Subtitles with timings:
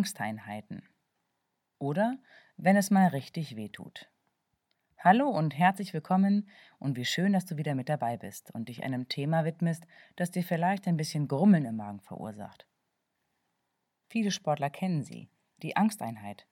[0.00, 0.88] Angsteinheiten.
[1.78, 2.16] Oder
[2.56, 4.10] wenn es mal richtig wehtut.
[4.96, 6.48] Hallo und herzlich willkommen
[6.78, 10.30] und wie schön, dass du wieder mit dabei bist und dich einem Thema widmest, das
[10.30, 12.66] dir vielleicht ein bisschen Grummeln im Magen verursacht.
[14.08, 16.46] Viele Sportler kennen sie, die Angsteinheit.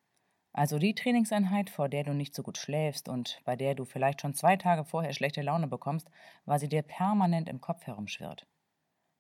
[0.53, 4.21] Also die Trainingseinheit, vor der du nicht so gut schläfst und bei der du vielleicht
[4.21, 6.11] schon zwei Tage vorher schlechte Laune bekommst,
[6.45, 8.47] weil sie dir permanent im Kopf herumschwirrt.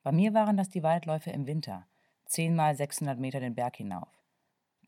[0.03, 1.87] Bei mir waren das die Waldläufe im Winter,
[2.27, 4.18] zehnmal 600 Meter den Berg hinauf.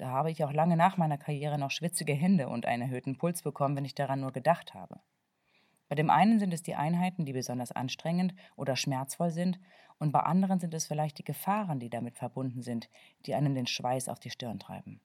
[0.00, 3.42] Da habe ich auch lange nach meiner Karriere noch schwitzige Hände und einen erhöhten Puls
[3.42, 4.98] bekommen, wenn ich daran nur gedacht habe.
[5.90, 9.60] Bei dem einen sind es die Einheiten, die besonders anstrengend oder schmerzvoll sind,
[9.98, 12.88] und bei anderen sind es vielleicht die Gefahren, die damit verbunden sind,
[13.26, 15.02] die einem den Schweiß auf die Stirn treiben.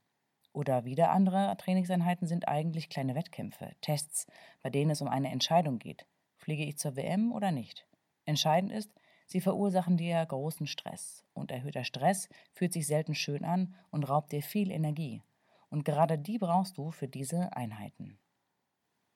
[0.53, 4.27] Oder wieder andere Trainingseinheiten sind eigentlich kleine Wettkämpfe, Tests,
[4.63, 6.05] bei denen es um eine Entscheidung geht.
[6.37, 7.85] Fliege ich zur WM oder nicht?
[8.23, 8.93] Entscheidend ist,
[9.25, 11.23] Sie verursachen dir großen Stress.
[11.33, 15.21] Und erhöhter Stress fühlt sich selten schön an und raubt dir viel Energie.
[15.69, 18.17] Und gerade die brauchst du für diese Einheiten.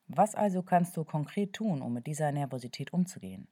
[0.07, 3.47] Was also kannst du konkret tun, um mit dieser Nervosität umzugehen?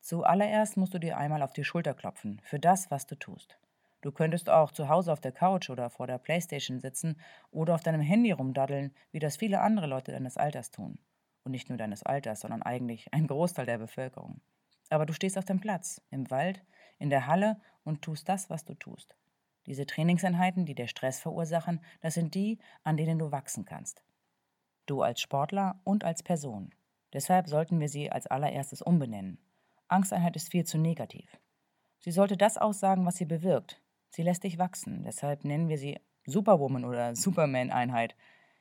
[0.00, 3.58] Zuallererst musst du dir einmal auf die Schulter klopfen für das, was du tust.
[4.00, 7.20] Du könntest auch zu Hause auf der Couch oder vor der Playstation sitzen
[7.50, 11.00] oder auf deinem Handy rumdaddeln, wie das viele andere Leute deines Alters tun.
[11.42, 14.40] Und nicht nur deines Alters, sondern eigentlich ein Großteil der Bevölkerung.
[14.88, 16.64] Aber du stehst auf dem Platz, im Wald,
[16.98, 19.16] in der Halle und tust das, was du tust.
[19.66, 24.02] Diese Trainingseinheiten, die dir Stress verursachen, das sind die, an denen du wachsen kannst.
[24.86, 26.74] Du als Sportler und als Person.
[27.12, 29.38] Deshalb sollten wir sie als allererstes umbenennen.
[29.88, 31.38] Angsteinheit ist viel zu negativ.
[32.00, 33.82] Sie sollte das aussagen, was sie bewirkt.
[34.10, 35.02] Sie lässt dich wachsen.
[35.04, 38.14] Deshalb nennen wir sie Superwoman oder Superman-Einheit.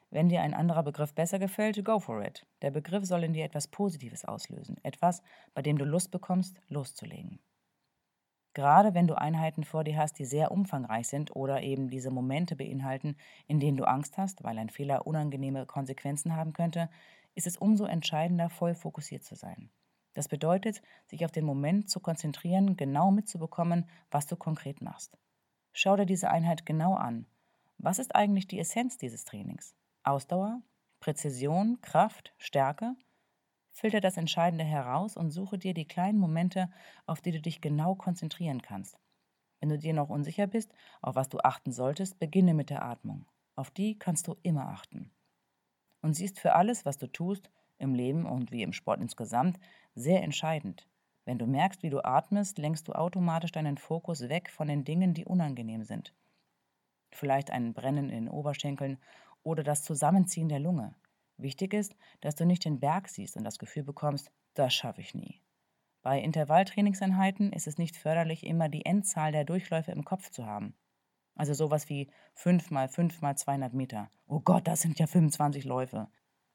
[0.10, 2.46] Wenn dir ein anderer Begriff besser gefällt, go for it.
[2.62, 5.22] Der Begriff soll in dir etwas Positives auslösen, etwas,
[5.54, 7.40] bei dem du Lust bekommst, loszulegen.
[8.54, 12.56] Gerade wenn du Einheiten vor dir hast, die sehr umfangreich sind oder eben diese Momente
[12.56, 16.90] beinhalten, in denen du Angst hast, weil ein Fehler unangenehme Konsequenzen haben könnte,
[17.36, 19.70] ist es umso entscheidender, voll fokussiert zu sein.
[20.16, 25.16] Das bedeutet, sich auf den Moment zu konzentrieren, genau mitzubekommen, was du konkret machst.
[25.74, 27.28] Schau dir diese Einheit genau an.
[27.78, 29.76] Was ist eigentlich die Essenz dieses Trainings?
[30.08, 30.62] Ausdauer,
[31.02, 32.96] Präzision, Kraft, Stärke.
[33.72, 36.70] Filter das Entscheidende heraus und suche dir die kleinen Momente,
[37.06, 38.98] auf die du dich genau konzentrieren kannst.
[39.60, 43.26] Wenn du dir noch unsicher bist, auf was du achten solltest, beginne mit der Atmung.
[43.58, 45.12] Auf die kannst du immer achten.
[46.02, 49.60] Und sie ist für alles, was du tust, im Leben und wie im Sport insgesamt,
[49.94, 50.88] sehr entscheidend.
[51.26, 55.14] Wenn du merkst, wie du atmest, lenkst du automatisch deinen Fokus weg von den Dingen,
[55.14, 56.14] die unangenehm sind.
[57.12, 59.00] Vielleicht ein Brennen in den Oberschenkeln
[59.48, 60.94] oder das Zusammenziehen der Lunge.
[61.38, 65.16] Wichtig ist, dass du nicht den Berg siehst und das Gefühl bekommst, das schaffe ich
[65.16, 65.42] nie.
[66.02, 70.76] Bei Intervalltrainingseinheiten ist es nicht förderlich, immer die Endzahl der Durchläufe im Kopf zu haben.
[71.36, 74.10] Also sowas wie 5 mal 5 mal 200 Meter.
[74.28, 76.08] Oh Gott, das sind ja 25 Läufe.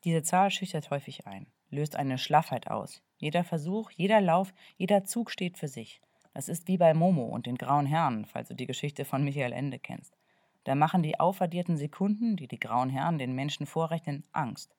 [0.05, 3.03] Diese Zahl schüchtert häufig ein, löst eine Schlaffheit aus.
[3.17, 6.01] Jeder Versuch, jeder Lauf, jeder Zug steht für sich.
[6.35, 9.53] Das ist wie bei Momo und den grauen Herren, falls du die Geschichte von Michael
[9.53, 10.17] Ende kennst.
[10.65, 14.77] Da machen die aufaddierten Sekunden, die die grauen Herren den Menschen vorrechnen, Angst.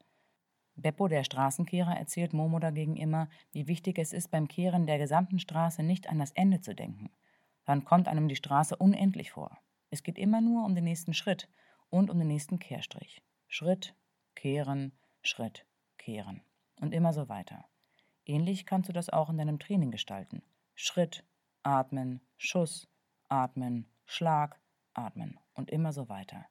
[0.75, 5.39] Beppo, der Straßenkehrer, erzählt Momo dagegen immer, wie wichtig es ist, beim Kehren der gesamten
[5.39, 7.11] Straße nicht an das Ende zu denken.
[7.65, 9.57] Dann kommt einem die Straße unendlich vor.
[9.89, 11.47] Es geht immer nur um den nächsten Schritt
[11.89, 13.21] und um den nächsten Kehrstrich.
[13.47, 13.93] Schritt,
[14.35, 15.65] kehren, Schritt,
[15.97, 16.41] kehren.
[16.79, 17.65] Und immer so weiter.
[18.25, 20.41] Ähnlich kannst du das auch in deinem Training gestalten.
[20.73, 21.23] Schritt,
[21.61, 22.87] atmen, Schuss,
[23.29, 24.59] atmen, Schlag,
[24.93, 26.45] atmen und immer so weiter.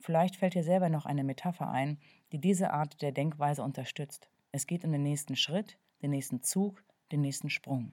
[0.00, 1.98] Vielleicht fällt dir selber noch eine Metapher ein,
[2.32, 4.28] die diese Art der Denkweise unterstützt.
[4.52, 7.92] Es geht um den nächsten Schritt, den nächsten Zug, den nächsten Sprung.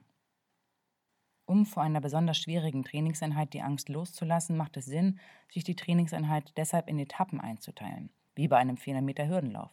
[1.46, 5.18] Um vor einer besonders schwierigen Trainingseinheit die Angst loszulassen, macht es Sinn,
[5.50, 9.70] sich die Trainingseinheit deshalb in Etappen einzuteilen, wie bei einem 400 Meter Hürdenlauf.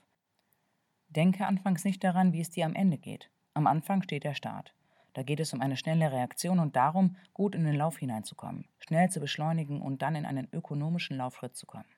[1.08, 3.30] Denke anfangs nicht daran, wie es dir am Ende geht.
[3.54, 4.74] Am Anfang steht der Start.
[5.13, 9.10] Da geht es um eine schnelle Reaktion und darum, gut in den Lauf hineinzukommen, schnell
[9.10, 11.90] zu beschleunigen und dann in einen ökonomischen Laufschritt zu kommen.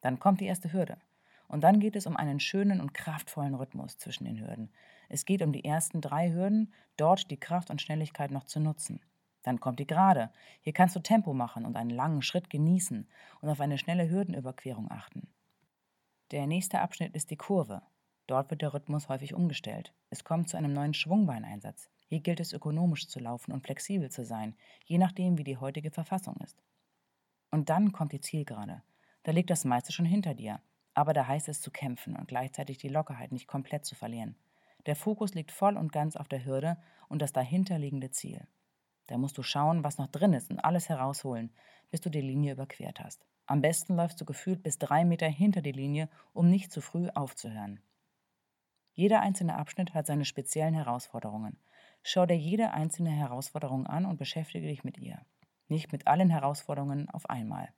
[0.00, 0.98] Dann kommt die erste Hürde.
[1.48, 4.70] Und dann geht es um einen schönen und kraftvollen Rhythmus zwischen den Hürden.
[5.08, 9.00] Es geht um die ersten drei Hürden, dort die Kraft und Schnelligkeit noch zu nutzen.
[9.42, 10.30] Dann kommt die Gerade.
[10.62, 13.06] Hier kannst du Tempo machen und einen langen Schritt genießen
[13.40, 15.28] und auf eine schnelle Hürdenüberquerung achten.
[16.30, 17.82] Der nächste Abschnitt ist die Kurve.
[18.26, 19.92] Dort wird der Rhythmus häufig umgestellt.
[20.08, 21.90] Es kommt zu einem neuen Schwungbeineinsatz.
[22.14, 25.90] Hier gilt es ökonomisch zu laufen und flexibel zu sein, je nachdem, wie die heutige
[25.90, 26.62] Verfassung ist.
[27.50, 28.84] Und dann kommt die Zielgerade.
[29.24, 30.60] Da liegt das meiste schon hinter dir.
[30.94, 34.36] Aber da heißt es zu kämpfen und gleichzeitig die Lockerheit nicht komplett zu verlieren.
[34.86, 36.76] Der Fokus liegt voll und ganz auf der Hürde
[37.08, 38.46] und das dahinterliegende Ziel.
[39.08, 41.50] Da musst du schauen, was noch drin ist und alles herausholen,
[41.90, 43.26] bis du die Linie überquert hast.
[43.46, 47.08] Am besten läufst du gefühlt bis drei Meter hinter die Linie, um nicht zu früh
[47.08, 47.80] aufzuhören.
[48.92, 51.58] Jeder einzelne Abschnitt hat seine speziellen Herausforderungen.
[52.06, 55.24] Schau dir jede einzelne Herausforderung an und beschäftige dich mit ihr.
[55.68, 57.70] Nicht mit allen Herausforderungen auf einmal.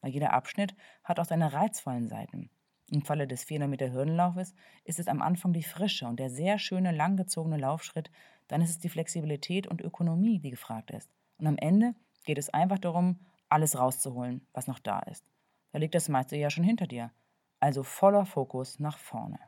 [0.00, 2.48] Weil jeder Abschnitt hat auch seine reizvollen Seiten.
[2.90, 4.54] Im Falle des 400 Meter Hürdenlaufes
[4.84, 8.10] ist es am Anfang die Frische und der sehr schöne, langgezogene Laufschritt,
[8.48, 11.10] dann ist es die Flexibilität und Ökonomie, die gefragt ist.
[11.36, 11.94] Und am Ende
[12.24, 13.20] geht es einfach darum,
[13.50, 15.26] alles rauszuholen, was noch da ist.
[15.72, 17.12] Da liegt das meiste ja schon hinter dir.
[17.60, 19.40] Also voller Fokus nach vorne.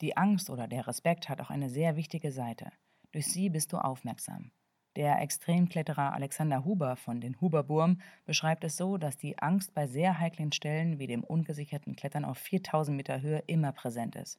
[0.00, 2.72] Die Angst oder der Respekt hat auch eine sehr wichtige Seite.
[3.12, 4.50] Durch sie bist du aufmerksam.
[4.96, 10.18] Der Extremkletterer Alexander Huber von den Huberburm beschreibt es so, dass die Angst bei sehr
[10.18, 14.38] heiklen Stellen wie dem ungesicherten Klettern auf 4000 Meter Höhe immer präsent ist.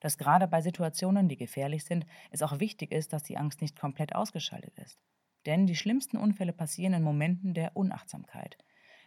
[0.00, 3.78] Dass gerade bei Situationen, die gefährlich sind, es auch wichtig ist, dass die Angst nicht
[3.78, 4.98] komplett ausgeschaltet ist.
[5.46, 8.58] Denn die schlimmsten Unfälle passieren in Momenten der Unachtsamkeit.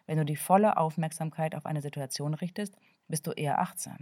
[0.07, 2.75] Wenn du die volle Aufmerksamkeit auf eine Situation richtest,
[3.07, 3.99] bist du eher achtsam.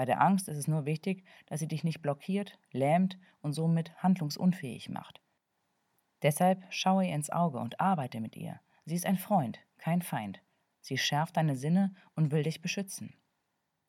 [0.00, 3.94] Bei der Angst ist es nur wichtig, dass sie dich nicht blockiert, lähmt und somit
[4.02, 5.20] handlungsunfähig macht.
[6.22, 8.62] Deshalb schaue ihr ins Auge und arbeite mit ihr.
[8.86, 10.40] Sie ist ein Freund, kein Feind.
[10.80, 13.12] Sie schärft deine Sinne und will dich beschützen.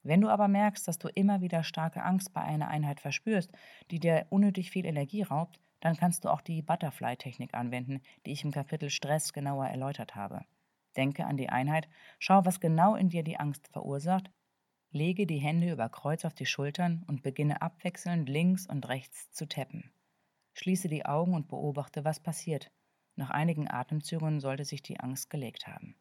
[0.03, 3.53] Wenn du aber merkst, dass du immer wieder starke Angst bei einer Einheit verspürst,
[3.89, 8.43] die dir unnötig viel Energie raubt, dann kannst du auch die Butterfly-Technik anwenden, die ich
[8.43, 10.43] im Kapitel Stress genauer erläutert habe.
[10.97, 11.87] Denke an die Einheit,
[12.19, 14.29] schau, was genau in dir die Angst verursacht,
[14.91, 19.47] lege die Hände über Kreuz auf die Schultern und beginne abwechselnd links und rechts zu
[19.47, 19.91] tappen.
[20.53, 22.71] Schließe die Augen und beobachte, was passiert.
[23.15, 25.95] Nach einigen Atemzügen sollte sich die Angst gelegt haben.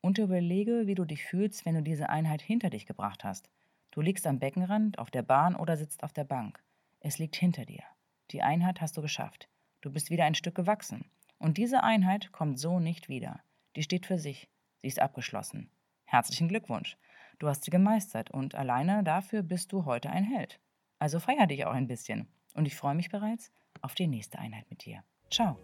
[0.00, 3.48] Und überlege, wie du dich fühlst, wenn du diese Einheit hinter dich gebracht hast.
[3.90, 6.62] Du liegst am Beckenrand, auf der Bahn oder sitzt auf der Bank.
[7.00, 7.82] Es liegt hinter dir.
[8.30, 9.48] Die Einheit hast du geschafft.
[9.80, 11.06] Du bist wieder ein Stück gewachsen.
[11.38, 13.40] Und diese Einheit kommt so nicht wieder.
[13.76, 14.48] Die steht für sich.
[14.78, 15.70] Sie ist abgeschlossen.
[16.04, 16.96] Herzlichen Glückwunsch.
[17.38, 20.60] Du hast sie gemeistert und alleine dafür bist du heute ein Held.
[20.98, 23.50] Also feier dich auch ein bisschen und ich freue mich bereits
[23.82, 25.02] auf die nächste Einheit mit dir.
[25.30, 25.58] Ciao.